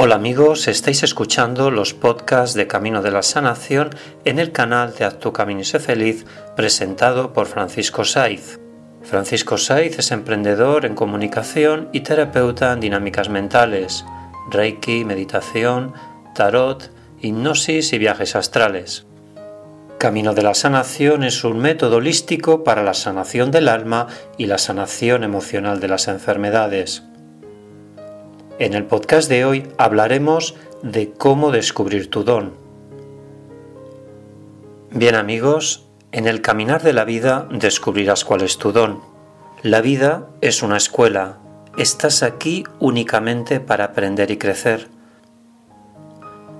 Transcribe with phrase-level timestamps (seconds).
[0.00, 3.90] Hola amigos, estáis escuchando los podcasts de Camino de la Sanación
[4.24, 6.24] en el canal de Haz Camino y sé feliz
[6.54, 8.60] presentado por Francisco Saiz.
[9.02, 14.04] Francisco Saiz es emprendedor en comunicación y terapeuta en dinámicas mentales,
[14.48, 15.94] reiki, meditación,
[16.32, 19.04] tarot, hipnosis y viajes astrales.
[19.98, 24.58] Camino de la Sanación es un método holístico para la sanación del alma y la
[24.58, 27.02] sanación emocional de las enfermedades.
[28.58, 32.54] En el podcast de hoy hablaremos de cómo descubrir tu don.
[34.90, 39.00] Bien amigos, en el caminar de la vida descubrirás cuál es tu don.
[39.62, 41.38] La vida es una escuela.
[41.76, 44.88] Estás aquí únicamente para aprender y crecer.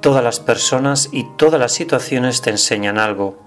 [0.00, 3.38] Todas las personas y todas las situaciones te enseñan algo.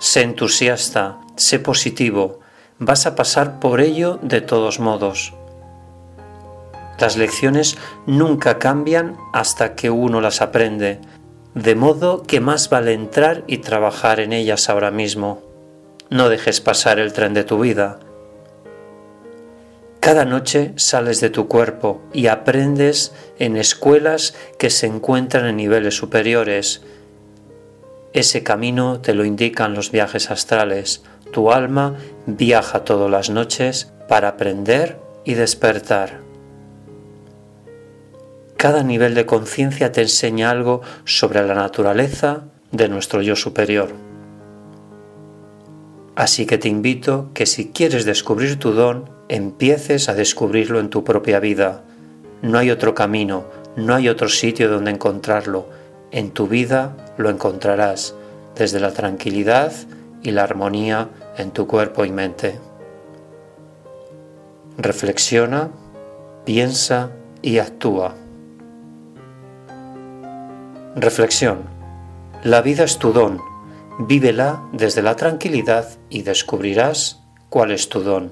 [0.00, 2.40] Sé entusiasta, sé positivo,
[2.80, 5.32] vas a pasar por ello de todos modos.
[6.98, 7.76] Las lecciones
[8.06, 11.00] nunca cambian hasta que uno las aprende,
[11.54, 15.42] de modo que más vale entrar y trabajar en ellas ahora mismo.
[16.10, 17.98] No dejes pasar el tren de tu vida.
[20.00, 25.94] Cada noche sales de tu cuerpo y aprendes en escuelas que se encuentran en niveles
[25.94, 26.82] superiores.
[28.12, 31.02] Ese camino te lo indican los viajes astrales.
[31.32, 31.96] Tu alma
[32.26, 36.31] viaja todas las noches para aprender y despertar.
[38.62, 43.88] Cada nivel de conciencia te enseña algo sobre la naturaleza de nuestro yo superior.
[46.14, 51.02] Así que te invito que si quieres descubrir tu don, empieces a descubrirlo en tu
[51.02, 51.82] propia vida.
[52.40, 55.66] No hay otro camino, no hay otro sitio donde encontrarlo.
[56.12, 58.14] En tu vida lo encontrarás
[58.54, 59.72] desde la tranquilidad
[60.22, 62.60] y la armonía en tu cuerpo y mente.
[64.78, 65.72] Reflexiona,
[66.44, 67.10] piensa
[67.42, 68.21] y actúa.
[70.94, 71.62] Reflexión.
[72.44, 73.40] La vida es tu don.
[73.98, 78.30] Vívela desde la tranquilidad y descubrirás cuál es tu don.